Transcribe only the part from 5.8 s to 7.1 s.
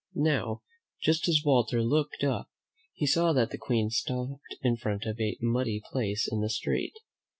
place in the street.